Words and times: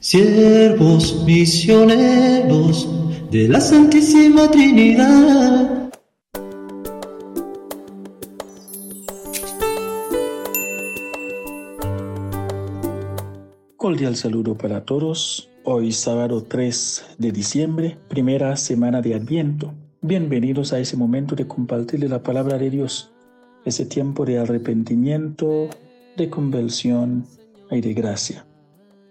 Siervos 0.00 1.24
misioneros 1.26 2.88
de 3.32 3.48
la 3.48 3.60
Santísima 3.60 4.48
Trinidad. 4.48 5.90
Cordial 13.76 14.14
saludo 14.14 14.56
para 14.56 14.84
todos. 14.84 15.50
Hoy 15.64 15.90
sábado 15.90 16.44
3 16.44 17.16
de 17.18 17.32
diciembre, 17.32 17.98
primera 18.06 18.56
semana 18.56 19.02
de 19.02 19.16
Adviento. 19.16 19.74
Bienvenidos 20.00 20.72
a 20.72 20.78
ese 20.78 20.96
momento 20.96 21.34
de 21.34 21.48
compartir 21.48 22.08
la 22.08 22.22
palabra 22.22 22.56
de 22.56 22.70
Dios, 22.70 23.10
ese 23.64 23.84
tiempo 23.84 24.24
de 24.24 24.38
arrepentimiento, 24.38 25.68
de 26.16 26.30
conversión 26.30 27.26
y 27.72 27.80
de 27.80 27.94
gracia. 27.94 28.47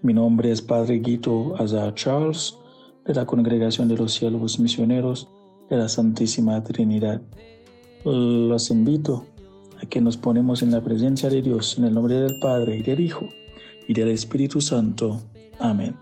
Mi 0.04 0.14
nombre 0.14 0.52
es 0.52 0.61
Padre 0.61 1.00
Guito 1.00 1.55
Azar 1.57 1.95
Charles, 1.95 2.55
de 3.03 3.16
la 3.16 3.26
Congregación 3.26 3.88
de 3.88 3.98
los 3.98 4.13
Siervos 4.13 4.59
Misioneros 4.59 5.27
de 5.72 5.77
la 5.77 5.89
Santísima 5.89 6.63
Trinidad. 6.63 7.20
Los 8.05 8.70
invito 8.70 9.25
a 9.81 9.88
que 9.88 9.99
nos 9.99 10.16
ponemos 10.16 10.62
en 10.62 10.70
la 10.70 10.84
presencia 10.84 11.31
de 11.31 11.41
Dios, 11.41 11.80
en 11.80 11.86
el 11.86 11.95
nombre 11.95 12.13
del 12.13 12.39
Padre 12.39 12.77
y 12.77 12.84
del 12.84 12.99
Hijo 12.99 13.27
y 13.88 13.95
del 13.95 14.09
Espíritu 14.09 14.62
Santo. 14.62 15.20
Amén. 15.58 15.95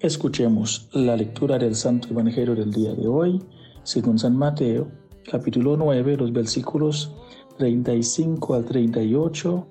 Escuchemos 0.00 0.88
la 0.94 1.14
lectura 1.14 1.58
del 1.58 1.74
Santo 1.74 2.08
Evangelio 2.08 2.54
del 2.54 2.72
día 2.72 2.94
de 2.94 3.06
hoy, 3.06 3.38
según 3.82 4.18
San 4.18 4.34
Mateo, 4.34 4.88
capítulo 5.30 5.76
9, 5.76 6.16
los 6.16 6.32
versículos 6.32 7.14
35 7.58 8.54
al 8.54 8.64
38, 8.64 9.66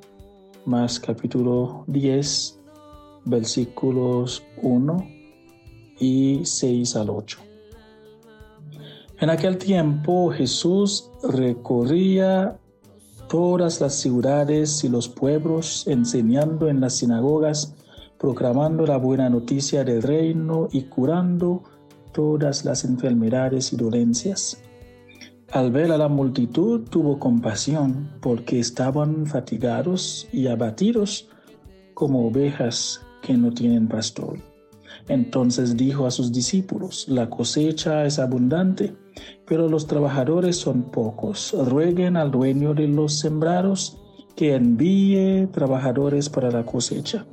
más 0.65 0.99
capítulo 0.99 1.84
10, 1.88 2.60
versículos 3.25 4.43
1 4.61 5.07
y 5.99 6.41
6 6.43 6.95
al 6.95 7.09
8. 7.09 7.38
En 9.20 9.29
aquel 9.29 9.57
tiempo 9.57 10.32
Jesús 10.32 11.09
recorría 11.23 12.57
todas 13.29 13.79
las 13.79 13.93
ciudades 13.96 14.84
y 14.84 14.90
los 14.90 15.07
pueblos, 15.07 15.87
enseñando 15.87 16.68
en 16.68 16.81
las 16.81 16.96
sinagogas, 16.98 17.76
proclamando 18.18 18.85
la 18.85 18.98
buena 18.98 19.29
noticia 19.29 19.84
del 19.84 20.01
reino 20.01 20.68
y 20.71 20.84
curando 20.84 21.63
todas 22.12 22.65
las 22.65 22.84
enfermedades 22.84 23.71
y 23.74 23.77
dolencias. 23.77 24.62
Al 25.51 25.71
ver 25.71 25.91
a 25.91 25.98
la 25.98 26.07
multitud 26.07 26.81
tuvo 26.90 27.20
compasión 27.20 28.09
porque 28.21 28.59
estaban 28.59 29.26
fatigados 29.26 30.27
y 30.31 30.48
abatidos 30.48 31.29
como 31.93 32.27
ovejas 32.27 33.01
que 33.22 33.34
no 33.36 33.52
tienen 33.52 33.88
pastor. 33.88 34.40
Entonces 35.08 35.77
dijo 35.77 36.05
a 36.05 36.12
sus 36.12 36.32
discípulos, 36.32 37.08
la 37.08 37.30
cosecha 37.30 38.05
es 38.05 38.20
abundante, 38.20 38.94
pero 39.48 39.68
los 39.68 39.88
trabajadores 39.88 40.58
son 40.58 40.84
pocos. 40.84 41.55
Rueguen 41.68 42.18
al 42.18 42.32
dueño 42.32 42.74
de 42.74 42.88
los 42.88 43.20
sembrados 43.20 43.98
que 44.36 44.55
envíe 44.55 45.48
trabajadores 45.52 46.30
para 46.30 46.52
la 46.52 46.66
cosecha. 46.66 47.26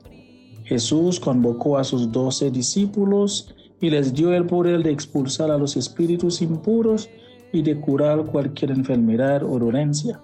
Jesús 0.65 1.21
convocó 1.21 1.79
a 1.79 1.85
sus 1.85 2.11
doce 2.13 2.51
discípulos 2.51 3.55
y 3.81 3.91
les 3.91 4.13
dio 4.13 4.35
el 4.35 4.47
poder 4.47 4.83
de 4.83 4.91
expulsar 4.91 5.51
a 5.51 5.59
los 5.59 5.77
espíritus 5.77 6.43
impuros 6.43 7.09
y 7.53 7.63
de 7.63 7.81
curar 7.81 8.25
cualquier 8.27 8.73
enfermedad 8.73 9.43
o 9.43 9.59
dolencia. 9.59 10.21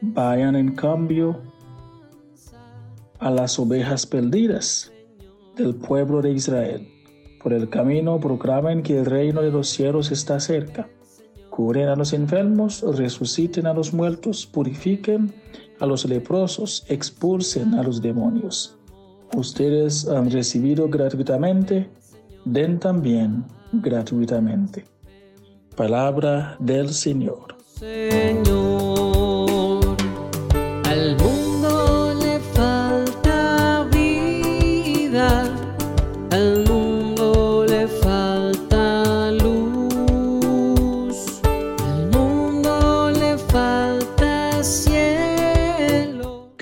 Vayan 0.00 0.54
en 0.56 0.74
cambio 0.74 1.40
a 3.22 3.30
las 3.30 3.58
ovejas 3.58 4.04
perdidas 4.04 4.92
del 5.56 5.76
pueblo 5.76 6.20
de 6.22 6.32
Israel. 6.32 6.88
Por 7.40 7.52
el 7.52 7.68
camino 7.68 8.18
proclamen 8.18 8.82
que 8.82 8.98
el 8.98 9.06
reino 9.06 9.42
de 9.42 9.52
los 9.52 9.68
cielos 9.68 10.10
está 10.10 10.40
cerca. 10.40 10.88
Curen 11.48 11.88
a 11.88 11.96
los 11.96 12.12
enfermos, 12.12 12.82
resuciten 12.96 13.66
a 13.66 13.74
los 13.74 13.92
muertos, 13.92 14.44
purifiquen 14.46 15.32
a 15.78 15.86
los 15.86 16.04
leprosos, 16.04 16.84
expulsen 16.88 17.74
a 17.74 17.82
los 17.84 18.02
demonios. 18.02 18.76
Ustedes 19.36 20.08
han 20.08 20.30
recibido 20.30 20.88
gratuitamente, 20.88 21.88
den 22.44 22.80
también 22.80 23.44
gratuitamente. 23.72 24.84
Palabra 25.76 26.56
del 26.58 26.92
Señor. 26.92 27.56
Señor, 27.66 29.02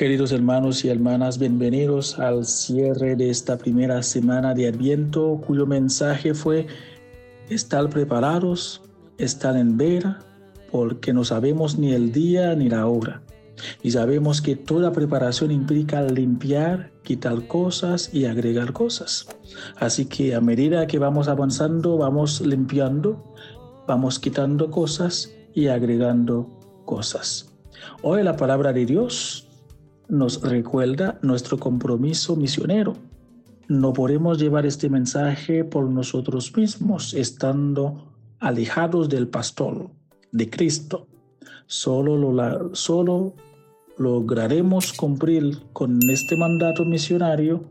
Queridos 0.01 0.33
hermanos 0.33 0.83
y 0.87 0.89
hermanas, 0.89 1.39
bienvenidos 1.39 2.19
al 2.19 2.47
cierre 2.47 3.17
de 3.17 3.29
esta 3.29 3.59
primera 3.59 4.03
semana 4.03 4.55
de 4.55 4.67
Adviento, 4.67 5.43
cuyo 5.47 5.67
mensaje 5.67 6.33
fue 6.33 6.67
estar 7.51 7.91
preparados, 7.91 8.81
estar 9.19 9.59
en 9.59 9.77
vera, 9.77 10.21
porque 10.73 11.13
no 11.13 11.23
sabemos 11.23 11.79
ni 11.79 11.93
el 11.93 12.13
día 12.13 12.55
ni 12.55 12.71
la 12.71 12.87
hora. 12.87 13.21
Y 13.83 13.91
sabemos 13.91 14.41
que 14.41 14.57
toda 14.57 14.91
preparación 14.91 15.51
implica 15.51 16.01
limpiar, 16.01 16.93
quitar 17.03 17.47
cosas 17.47 18.09
y 18.11 18.25
agregar 18.25 18.73
cosas. 18.73 19.29
Así 19.77 20.07
que 20.07 20.35
a 20.35 20.41
medida 20.41 20.87
que 20.87 20.99
vamos 20.99 21.29
avanzando, 21.29 21.99
vamos 21.99 22.41
limpiando, 22.41 23.23
vamos 23.87 24.19
quitando 24.19 24.71
cosas 24.71 25.37
y 25.53 25.67
agregando 25.67 26.49
cosas. 26.87 27.53
Hoy 28.01 28.23
la 28.23 28.39
palabra 28.39 28.73
de 28.73 28.87
Dios 28.87 29.47
nos 30.11 30.43
recuerda 30.43 31.19
nuestro 31.23 31.59
compromiso 31.59 32.37
misionero. 32.37 32.95
No 33.69 33.93
podemos 33.93 34.39
llevar 34.39 34.67
este 34.67 34.91
mensaje 34.91 35.65
por 35.65 35.89
nosotros 35.89 36.55
mismos, 36.57 37.15
estando 37.15 38.13
alejados 38.41 39.09
del 39.09 39.29
pastor, 39.29 39.91
de 40.33 40.51
Cristo. 40.51 41.07
Solo, 41.67 42.17
lo, 42.17 42.75
solo 42.75 43.35
lograremos 43.97 44.93
cumplir 44.93 45.59
con 45.73 46.01
este 46.11 46.37
mandato 46.37 46.85
misionario 46.85 47.71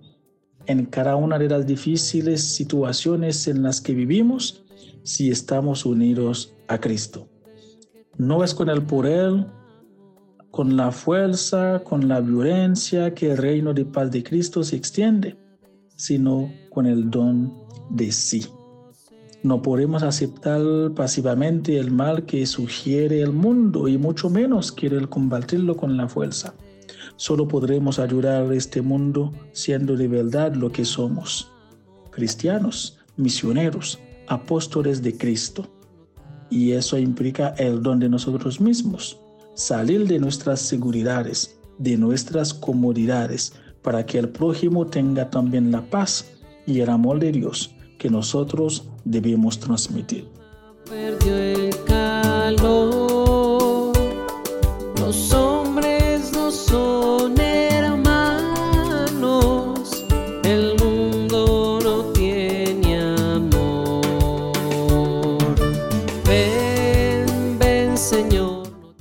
en 0.67 0.85
cada 0.85 1.15
una 1.15 1.37
de 1.37 1.49
las 1.49 1.65
difíciles 1.65 2.41
situaciones 2.41 3.47
en 3.47 3.63
las 3.63 3.81
que 3.81 3.93
vivimos 3.93 4.63
si 5.03 5.31
estamos 5.31 5.85
unidos 5.85 6.53
a 6.67 6.79
Cristo. 6.79 7.27
No 8.17 8.43
es 8.43 8.53
con 8.53 8.69
el 8.69 8.83
poder, 8.83 9.47
con 10.59 10.75
la 10.75 10.91
fuerza, 10.91 11.81
con 11.85 12.09
la 12.09 12.19
violencia 12.19 13.13
que 13.13 13.31
el 13.31 13.37
reino 13.37 13.73
de 13.73 13.85
paz 13.85 14.11
de 14.11 14.21
Cristo 14.21 14.61
se 14.61 14.75
extiende, 14.75 15.37
sino 15.95 16.51
con 16.69 16.85
el 16.85 17.09
don 17.09 17.53
de 17.91 18.11
sí. 18.11 18.45
No 19.41 19.61
podemos 19.61 20.03
aceptar 20.03 20.59
pasivamente 20.97 21.79
el 21.79 21.91
mal 21.91 22.25
que 22.25 22.45
sugiere 22.45 23.21
el 23.21 23.31
mundo 23.31 23.87
y 23.87 23.97
mucho 23.97 24.29
menos 24.29 24.73
querer 24.73 25.07
combatirlo 25.07 25.77
con 25.77 25.95
la 25.95 26.09
fuerza. 26.09 26.53
Solo 27.15 27.47
podremos 27.47 27.97
ayudar 27.97 28.51
a 28.51 28.53
este 28.53 28.81
mundo 28.81 29.31
siendo 29.53 29.95
de 29.95 30.09
verdad 30.09 30.53
lo 30.55 30.73
que 30.73 30.83
somos. 30.83 31.53
Cristianos, 32.11 32.99
misioneros, 33.15 33.97
apóstoles 34.27 35.01
de 35.01 35.17
Cristo. 35.17 35.69
Y 36.49 36.73
eso 36.73 36.97
implica 36.97 37.55
el 37.57 37.81
don 37.81 37.99
de 37.99 38.09
nosotros 38.09 38.59
mismos, 38.59 39.21
salir 39.59 40.07
de 40.07 40.19
nuestras 40.19 40.61
seguridades, 40.61 41.59
de 41.79 41.97
nuestras 41.97 42.53
comodidades, 42.53 43.51
para 43.81 44.05
que 44.05 44.17
el 44.17 44.29
prójimo 44.29 44.87
tenga 44.87 45.29
también 45.29 45.69
la 45.69 45.81
paz 45.81 46.31
y 46.65 46.79
el 46.79 46.89
amor 46.89 47.19
de 47.19 47.33
Dios 47.33 47.75
que 47.97 48.09
nosotros 48.09 48.85
debemos 49.03 49.59
transmitir. 49.59 50.25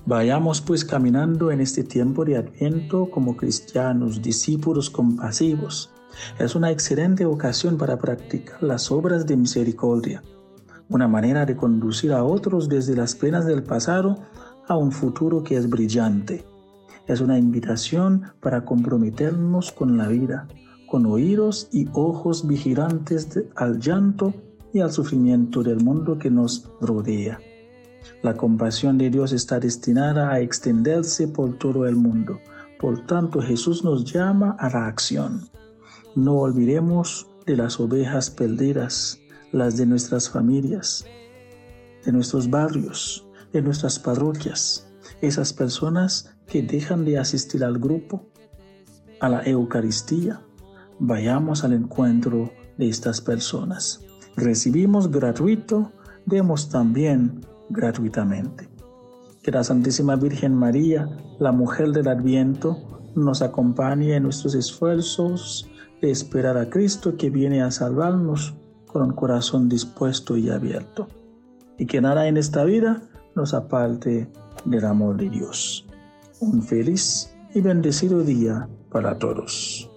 Vayamos 0.08 0.62
pues 0.62 0.86
caminando 0.86 1.50
en 1.50 1.60
este 1.60 1.84
tiempo 1.84 2.24
de 2.24 2.38
Adviento 2.38 3.10
como 3.10 3.36
cristianos, 3.36 4.22
discípulos 4.22 4.88
compasivos. 4.88 5.90
Es 6.38 6.54
una 6.54 6.70
excelente 6.70 7.26
ocasión 7.26 7.76
para 7.76 7.98
practicar 7.98 8.62
las 8.62 8.90
obras 8.90 9.26
de 9.26 9.36
misericordia, 9.36 10.22
una 10.88 11.08
manera 11.08 11.44
de 11.44 11.56
conducir 11.56 12.12
a 12.12 12.24
otros 12.24 12.70
desde 12.70 12.96
las 12.96 13.14
penas 13.14 13.44
del 13.44 13.62
pasado 13.62 14.16
a 14.66 14.78
un 14.78 14.92
futuro 14.92 15.42
que 15.42 15.58
es 15.58 15.68
brillante. 15.68 16.42
Es 17.06 17.20
una 17.20 17.36
invitación 17.36 18.32
para 18.40 18.64
comprometernos 18.64 19.72
con 19.72 19.98
la 19.98 20.08
vida, 20.08 20.48
con 20.90 21.04
oídos 21.04 21.68
y 21.70 21.86
ojos 21.92 22.46
vigilantes 22.46 23.28
al 23.56 23.78
llanto 23.78 24.32
y 24.72 24.80
al 24.80 24.90
sufrimiento 24.90 25.62
del 25.62 25.84
mundo 25.84 26.16
que 26.16 26.30
nos 26.30 26.70
rodea. 26.80 27.38
La 28.22 28.34
compasión 28.34 28.98
de 28.98 29.10
Dios 29.10 29.32
está 29.32 29.60
destinada 29.60 30.30
a 30.30 30.40
extenderse 30.40 31.28
por 31.28 31.58
todo 31.58 31.86
el 31.86 31.96
mundo. 31.96 32.40
Por 32.78 33.06
tanto, 33.06 33.40
Jesús 33.40 33.84
nos 33.84 34.04
llama 34.04 34.56
a 34.58 34.70
la 34.70 34.86
acción. 34.86 35.48
No 36.14 36.34
olvidemos 36.36 37.28
de 37.46 37.56
las 37.56 37.78
ovejas 37.80 38.30
perdidas, 38.30 39.18
las 39.52 39.76
de 39.76 39.86
nuestras 39.86 40.28
familias, 40.28 41.04
de 42.04 42.12
nuestros 42.12 42.50
barrios, 42.50 43.26
de 43.52 43.62
nuestras 43.62 43.98
parroquias, 43.98 44.88
esas 45.20 45.52
personas 45.52 46.34
que 46.46 46.62
dejan 46.62 47.04
de 47.04 47.18
asistir 47.18 47.64
al 47.64 47.78
grupo, 47.78 48.28
a 49.20 49.28
la 49.28 49.42
Eucaristía. 49.44 50.42
Vayamos 50.98 51.64
al 51.64 51.72
encuentro 51.72 52.52
de 52.76 52.88
estas 52.88 53.20
personas. 53.20 54.00
Recibimos 54.36 55.10
gratuito, 55.10 55.92
demos 56.26 56.68
también 56.68 57.40
gratuitamente. 57.68 58.68
Que 59.42 59.50
la 59.50 59.64
Santísima 59.64 60.16
Virgen 60.16 60.54
María, 60.54 61.08
la 61.38 61.52
mujer 61.52 61.92
del 61.92 62.08
Adviento, 62.08 62.76
nos 63.14 63.42
acompañe 63.42 64.14
en 64.14 64.24
nuestros 64.24 64.54
esfuerzos 64.54 65.68
de 66.00 66.10
esperar 66.10 66.56
a 66.56 66.70
Cristo 66.70 67.16
que 67.16 67.30
viene 67.30 67.62
a 67.62 67.70
salvarnos 67.70 68.54
con 68.86 69.02
un 69.02 69.12
corazón 69.12 69.68
dispuesto 69.68 70.36
y 70.36 70.50
abierto. 70.50 71.08
Y 71.78 71.86
que 71.86 72.00
nada 72.00 72.26
en 72.28 72.36
esta 72.36 72.64
vida 72.64 73.02
nos 73.34 73.54
aparte 73.54 74.28
del 74.64 74.84
amor 74.84 75.16
de 75.16 75.30
Dios. 75.30 75.86
Un 76.40 76.62
feliz 76.62 77.34
y 77.54 77.60
bendecido 77.60 78.22
día 78.22 78.68
para 78.90 79.18
todos. 79.18 79.88